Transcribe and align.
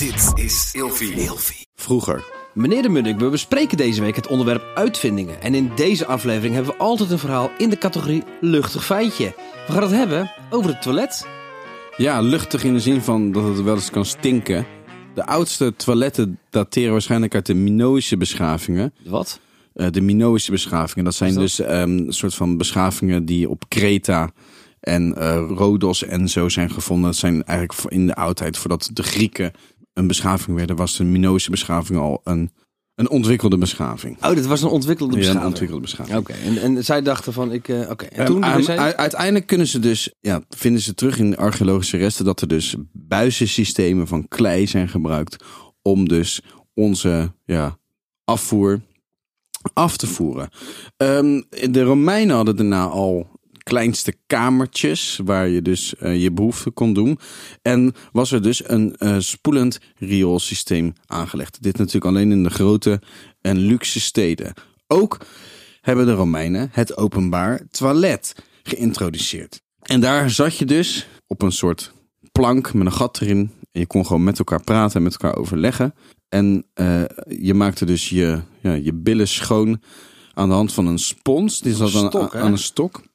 Dit 0.00 0.44
is 0.44 0.70
Ilfie. 0.72 1.66
Vroeger. 1.74 2.24
Meneer 2.54 2.82
de 2.82 2.88
Munnik, 2.88 3.18
we 3.18 3.28
bespreken 3.28 3.76
deze 3.76 4.00
week 4.00 4.16
het 4.16 4.26
onderwerp 4.26 4.62
uitvindingen. 4.74 5.42
En 5.42 5.54
in 5.54 5.70
deze 5.76 6.06
aflevering 6.06 6.54
hebben 6.54 6.72
we 6.72 6.78
altijd 6.78 7.10
een 7.10 7.18
verhaal 7.18 7.50
in 7.58 7.70
de 7.70 7.78
categorie 7.78 8.22
luchtig 8.40 8.84
feitje. 8.84 9.34
We 9.66 9.72
gaan 9.72 9.82
het 9.82 9.90
hebben 9.90 10.30
over 10.50 10.70
het 10.70 10.82
toilet. 10.82 11.26
Ja, 11.96 12.20
luchtig 12.20 12.64
in 12.64 12.72
de 12.72 12.80
zin 12.80 13.00
van 13.00 13.32
dat 13.32 13.44
het 13.44 13.62
wel 13.62 13.74
eens 13.74 13.90
kan 13.90 14.04
stinken. 14.04 14.66
De 15.14 15.26
oudste 15.26 15.74
toiletten 15.76 16.38
dateren 16.50 16.92
waarschijnlijk 16.92 17.34
uit 17.34 17.46
de 17.46 17.54
Minoïsche 17.54 18.16
beschavingen. 18.16 18.92
Wat? 19.04 19.40
Eh, 19.72 19.90
de 19.90 20.00
Minoïsche 20.00 20.50
beschavingen, 20.50 21.04
dat 21.04 21.14
zijn 21.14 21.32
dat? 21.32 21.42
dus 21.42 21.60
ehm, 21.60 21.90
een 21.90 22.12
soort 22.12 22.34
van 22.34 22.56
beschavingen 22.56 23.24
die 23.24 23.48
op 23.48 23.64
Kreta 23.68 24.30
en 24.80 25.16
eh, 25.16 25.34
Rhodos 25.48 26.04
en 26.04 26.28
zo 26.28 26.48
zijn 26.48 26.70
gevonden. 26.70 27.10
Dat 27.10 27.18
zijn 27.18 27.44
eigenlijk 27.44 27.92
in 27.92 28.06
de 28.06 28.14
oudheid, 28.14 28.58
voordat 28.58 28.90
de 28.92 29.02
Grieken 29.02 29.52
een 30.00 30.06
beschaving 30.06 30.56
werden, 30.56 30.76
was 30.76 30.96
de 30.96 31.04
Minoïsche 31.04 31.50
beschaving 31.50 31.98
al 31.98 32.20
een, 32.24 32.50
een 32.94 33.08
ontwikkelde 33.10 33.58
beschaving. 33.58 34.24
Oh, 34.24 34.34
dit 34.34 34.46
was 34.46 34.62
een 34.62 34.68
ontwikkelde 34.68 35.12
Ja, 35.12 35.18
een 35.18 35.24
beschaving. 35.24 35.48
ontwikkelde 35.50 35.82
beschaving. 35.82 36.18
Oké, 36.18 36.32
en, 36.32 36.58
en 36.58 36.84
zij 36.84 37.02
dachten 37.02 37.32
van, 37.32 37.52
ik... 37.52 37.68
eh, 37.68 37.90
Oké, 37.90 38.04
en 38.04 38.18
Ehm, 38.18 38.26
toen... 38.26 38.42
ehm, 38.42 38.70
uiteindelijk 38.96 39.46
kunnen 39.46 39.66
ze 39.66 39.78
dus, 39.78 40.12
ja, 40.20 40.42
vinden 40.48 40.82
ze 40.82 40.94
terug 40.94 41.18
in 41.18 41.36
archeologische 41.36 41.96
resten 41.96 42.24
dat 42.24 42.40
er 42.40 42.48
dus 42.48 42.74
buizensystemen 42.92 44.06
van 44.06 44.28
klei 44.28 44.66
zijn 44.66 44.88
gebruikt 44.88 45.44
om 45.82 46.08
dus 46.08 46.40
onze 46.74 47.32
ja, 47.44 47.78
afvoer 48.24 48.80
af 49.72 49.96
te 49.96 50.06
voeren. 50.06 50.48
Ehm, 50.96 51.42
de 51.70 51.82
Romeinen 51.82 52.36
hadden 52.36 52.56
daarna 52.56 52.84
al 52.86 53.29
kleinste 53.70 54.14
kamertjes 54.26 55.20
waar 55.24 55.48
je 55.48 55.62
dus 55.62 55.96
eh, 55.96 56.22
je 56.22 56.32
behoefte 56.32 56.70
kon 56.70 56.92
doen. 56.92 57.18
En 57.62 57.94
was 58.12 58.32
er 58.32 58.42
dus 58.42 58.68
een 58.68 58.96
eh, 58.96 59.16
spoelend 59.18 59.78
rioolsysteem 59.96 60.92
aangelegd. 61.06 61.62
Dit 61.62 61.78
natuurlijk 61.78 62.04
alleen 62.04 62.32
in 62.32 62.42
de 62.42 62.50
grote 62.50 63.00
en 63.40 63.56
luxe 63.58 64.00
steden. 64.00 64.52
Ook 64.86 65.18
hebben 65.80 66.06
de 66.06 66.12
Romeinen 66.12 66.68
het 66.72 66.96
openbaar 66.96 67.60
toilet 67.70 68.34
geïntroduceerd. 68.62 69.60
En 69.82 70.00
daar 70.00 70.30
zat 70.30 70.56
je 70.56 70.64
dus 70.64 71.08
op 71.26 71.42
een 71.42 71.52
soort 71.52 71.92
plank 72.32 72.74
met 72.74 72.86
een 72.86 72.92
gat 72.92 73.20
erin. 73.20 73.50
En 73.72 73.80
je 73.80 73.86
kon 73.86 74.06
gewoon 74.06 74.24
met 74.24 74.38
elkaar 74.38 74.64
praten 74.64 74.96
en 74.96 75.02
met 75.02 75.12
elkaar 75.12 75.36
overleggen. 75.36 75.94
En 76.28 76.66
eh, 76.74 77.02
je 77.28 77.54
maakte 77.54 77.84
dus 77.84 78.08
je, 78.08 78.40
ja, 78.60 78.72
je 78.72 78.94
billen 78.94 79.28
schoon 79.28 79.82
aan 80.34 80.48
de 80.48 80.54
hand 80.54 80.72
van 80.72 80.86
een 80.86 80.98
spons. 80.98 81.60
Die 81.60 81.74
zat 81.74 81.94
aan, 81.94 82.08
stok, 82.08 82.32
hè? 82.32 82.40
aan 82.40 82.52
een 82.52 82.58
stok. 82.58 83.08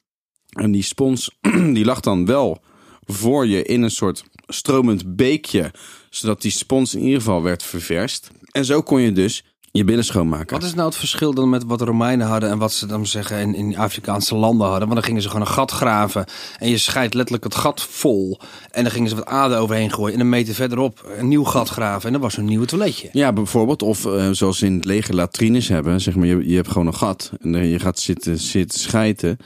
En 0.56 0.72
die 0.72 0.82
spons 0.82 1.30
die 1.76 1.84
lag 1.84 2.00
dan 2.00 2.26
wel 2.26 2.60
voor 3.06 3.46
je 3.46 3.62
in 3.62 3.82
een 3.82 3.90
soort 3.90 4.24
stromend 4.46 5.16
beekje. 5.16 5.70
Zodat 6.10 6.42
die 6.42 6.50
spons 6.50 6.94
in 6.94 7.02
ieder 7.02 7.18
geval 7.18 7.42
werd 7.42 7.62
ververst. 7.62 8.30
En 8.50 8.64
zo 8.64 8.82
kon 8.82 9.00
je 9.00 9.12
dus 9.12 9.44
je 9.76 9.84
billen 9.84 10.04
schoonmaken. 10.04 10.56
Wat 10.56 10.66
is 10.66 10.74
nou 10.74 10.88
het 10.88 10.96
verschil 10.96 11.34
dan 11.34 11.50
met 11.50 11.64
wat 11.64 11.78
de 11.78 11.84
Romeinen 11.84 12.26
hadden 12.26 12.50
en 12.50 12.58
wat 12.58 12.72
ze 12.72 12.86
dan 12.86 13.06
zeggen 13.06 13.38
in, 13.38 13.54
in 13.54 13.76
Afrikaanse 13.76 14.34
landen 14.34 14.66
hadden? 14.66 14.84
Want 14.88 14.94
dan 14.94 15.02
gingen 15.02 15.22
ze 15.22 15.28
gewoon 15.28 15.46
een 15.46 15.52
gat 15.52 15.70
graven 15.70 16.24
en 16.58 16.68
je 16.68 16.78
scheidt 16.78 17.14
letterlijk 17.14 17.44
het 17.44 17.54
gat 17.54 17.82
vol. 17.82 18.40
En 18.70 18.82
dan 18.82 18.92
gingen 18.92 19.08
ze 19.08 19.14
wat 19.14 19.26
aarde 19.26 19.56
overheen 19.56 19.92
gooien 19.92 20.14
en 20.14 20.20
een 20.20 20.28
meter 20.28 20.54
verderop 20.54 21.12
een 21.16 21.28
nieuw 21.28 21.44
gat 21.44 21.68
graven 21.68 22.06
en 22.06 22.12
dan 22.12 22.20
was 22.20 22.34
er 22.34 22.38
een 22.38 22.44
nieuw 22.44 22.64
toiletje. 22.64 23.08
Ja, 23.12 23.32
bijvoorbeeld. 23.32 23.82
Of 23.82 24.06
eh, 24.06 24.28
zoals 24.30 24.58
ze 24.58 24.66
in 24.66 24.74
het 24.74 24.84
leger 24.84 25.14
latrines 25.14 25.68
hebben. 25.68 26.00
Zeg 26.00 26.14
maar, 26.14 26.26
je, 26.26 26.48
je 26.48 26.56
hebt 26.56 26.70
gewoon 26.70 26.86
een 26.86 26.94
gat. 26.94 27.32
En 27.40 27.66
je 27.68 27.78
gaat 27.78 27.98
zitten, 27.98 28.38
zitten 28.38 28.78
schijten. 28.78 29.38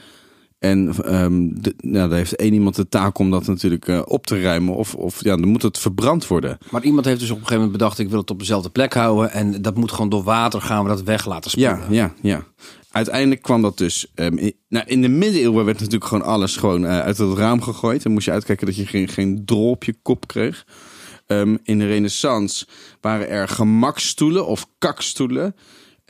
En 0.61 0.87
de, 1.55 1.75
nou, 1.81 2.09
daar 2.09 2.19
heeft 2.19 2.37
één 2.37 2.53
iemand 2.53 2.77
de 2.77 2.89
taak 2.89 3.19
om 3.19 3.31
dat 3.31 3.47
natuurlijk 3.47 3.89
eh, 3.89 4.03
op 4.05 4.27
te 4.27 4.41
ruimen. 4.41 4.75
Of, 4.75 4.95
of 4.95 5.25
ja, 5.25 5.37
dan 5.37 5.49
moet 5.49 5.63
het 5.63 5.79
verbrand 5.79 6.27
worden. 6.27 6.59
Maar 6.71 6.83
iemand 6.83 7.05
heeft 7.05 7.21
dus 7.21 7.31
op 7.31 7.37
een 7.37 7.43
gegeven 7.43 7.63
moment 7.63 7.79
bedacht, 7.79 7.99
ik 7.99 8.09
wil 8.09 8.19
het 8.21 8.31
op 8.31 8.39
dezelfde 8.39 8.71
plek 8.71 8.95
houden. 8.95 9.31
En 9.31 9.63
dat 9.63 9.77
moet 9.77 9.93
gewoon 9.93 10.09
door 10.09 10.23
water 10.23 10.61
gaan 10.61 10.83
we 10.83 10.89
dat 10.89 11.03
weg 11.03 11.27
laten 11.27 11.51
spoelen. 11.51 11.79
Ja, 11.79 11.87
ja, 11.91 12.15
ja. 12.23 12.45
Uiteindelijk 12.91 13.43
kwam 13.43 13.63
dat 13.63 13.79
dus. 13.79 14.07
ehm, 14.15 14.37
in, 14.37 14.55
nou, 14.69 14.85
in 14.87 15.03
de 15.03 15.09
middeleeuwen 15.09 15.65
werd 15.65 15.79
natuurlijk 15.79 16.05
gewoon 16.05 16.25
alles 16.25 16.57
gewoon 16.57 16.85
eh, 16.85 17.01
uit 17.01 17.19
het 17.19 17.39
raam 17.39 17.63
gegooid. 17.63 18.03
Dan 18.03 18.13
moest 18.13 18.25
je 18.25 18.33
uitkijken 18.33 18.67
dat 18.67 18.77
je 18.77 18.87
geen, 18.87 19.09
geen 19.09 19.45
drol 19.45 19.71
op 19.71 19.85
je 19.85 19.95
kop 20.03 20.27
kreeg. 20.27 20.67
Ehm, 21.27 21.57
in 21.63 21.79
de 21.79 21.87
Renaissance 21.87 22.67
waren 23.01 23.29
er 23.29 23.49
gemakstoelen 23.49 24.47
of 24.47 24.67
kakstoelen. 24.79 25.55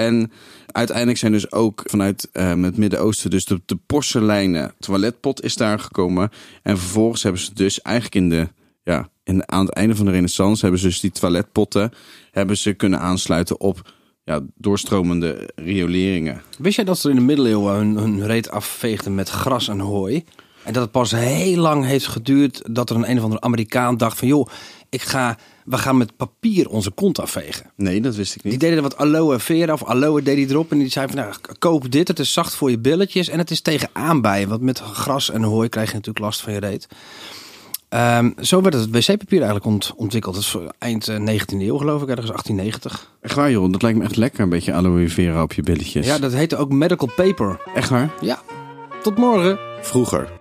En 0.01 0.33
uiteindelijk 0.67 1.19
zijn 1.19 1.33
dus 1.33 1.53
ook 1.53 1.83
vanuit 1.85 2.29
ehm, 2.33 2.63
het 2.63 2.77
Midden-Oosten, 2.77 3.31
dus 3.31 3.45
de, 3.45 3.61
porseleinen 3.87 4.75
toiletpot 4.79 5.45
is 5.45 5.57
daar 5.57 5.79
gekomen. 5.79 6.31
En 6.63 6.79
vervolgens 6.79 7.23
hebben 7.23 7.41
ze 7.41 7.55
dus 7.55 7.83
eigenlijk 7.83 8.15
in 8.15 8.29
de, 8.29 8.49
ja, 8.83 9.09
in, 9.25 9.53
aan 9.53 9.65
het 9.65 9.75
einde 9.75 9.97
van 9.97 10.05
de 10.05 10.11
Renaissance 10.11 10.61
hebben 10.61 10.81
ze 10.81 10.87
dus 10.87 11.01
die 11.01 11.11
toiletpotten 11.11 11.93
hebben 12.31 12.57
ze 12.57 12.73
kunnen 12.73 13.01
aansluiten 13.01 13.61
op 13.61 13.93
ja, 14.25 14.41
doorstromende 14.55 15.51
rioleringen. 15.55 16.43
Wist 16.59 16.77
jij 16.77 16.85
dat 16.85 16.99
ze 16.99 17.11
in 17.11 17.17
de 17.17 17.23
middeleeuwen 17.23 17.75
hun, 17.75 17.97
hun 17.97 18.27
reet 18.27 18.51
afveegden 18.51 19.15
met 19.15 19.29
gras 19.29 19.69
en 19.69 19.79
hooi? 19.79 20.25
En 20.63 20.73
dat 20.73 20.83
het 20.83 20.93
pas 20.93 21.11
heel 21.11 21.61
lang 21.61 21.85
heeft 21.85 22.07
geduurd 22.07 22.63
dat 22.71 22.91
er 22.91 22.97
een 22.97 23.11
een 23.11 23.17
of 23.17 23.23
andere 23.23 23.41
Amerikaan 23.41 23.97
dacht 23.97 24.19
van... 24.19 24.29
joh, 24.29 24.49
ik 24.89 25.03
ga, 25.03 25.39
we 25.71 25.79
gaan 25.79 25.97
met 25.97 26.17
papier 26.17 26.69
onze 26.69 26.91
kont 26.91 27.21
afvegen. 27.21 27.71
Nee, 27.77 28.01
dat 28.01 28.15
wist 28.15 28.35
ik 28.35 28.43
Die 28.43 28.51
niet. 28.51 28.61
deden 28.61 28.77
er 28.77 28.83
wat 28.83 28.97
aloe 28.97 29.39
vera 29.39 29.73
of 29.73 29.85
aloe 29.85 30.23
deed 30.23 30.37
hij 30.37 30.47
erop. 30.49 30.71
En 30.73 30.79
die 30.79 30.89
zei 30.89 31.07
van, 31.07 31.17
nou, 31.17 31.33
koop 31.59 31.91
dit. 31.91 32.09
Het 32.09 32.19
is 32.19 32.33
zacht 32.33 32.55
voor 32.55 32.71
je 32.71 32.79
billetjes. 32.79 33.29
En 33.29 33.39
het 33.39 33.51
is 33.51 33.61
tegen 33.61 33.89
aanbijen. 33.93 34.49
Want 34.49 34.61
met 34.61 34.79
gras 34.79 35.31
en 35.31 35.43
hooi 35.43 35.69
krijg 35.69 35.89
je 35.89 35.95
natuurlijk 35.95 36.25
last 36.25 36.41
van 36.41 36.53
je 36.53 36.59
reet. 36.59 36.89
Ehm, 37.89 38.31
zo 38.41 38.61
werd 38.63 38.75
het 38.75 38.91
wc-papier 38.91 39.39
eigenlijk 39.39 39.67
ont- 39.67 39.93
ontwikkeld. 39.97 40.35
Dat 40.35 40.43
is 40.45 40.51
voor 40.51 40.73
eind 40.79 41.09
eh, 41.09 41.17
19e 41.19 41.61
eeuw 41.67 41.77
geloof 41.77 42.03
ik, 42.03 42.09
ergens 42.09 42.27
1890. 42.31 43.11
Echt 43.21 43.35
waar 43.35 43.51
joh, 43.51 43.73
dat 43.73 43.83
lijkt 43.83 43.99
me 43.99 44.05
echt 44.05 44.17
lekker. 44.17 44.41
Een 44.43 44.49
beetje 44.49 44.73
aloe 44.73 45.09
vera 45.09 45.43
op 45.43 45.53
je 45.53 45.63
billetjes. 45.63 46.07
Ja, 46.07 46.19
dat 46.19 46.33
heette 46.33 46.57
ook 46.57 46.71
medical 46.73 47.11
paper. 47.17 47.61
echt 47.75 47.89
waar? 47.89 48.11
Ja, 48.21 48.43
tot 49.03 49.17
morgen. 49.19 49.59
Vroeger. 49.81 50.40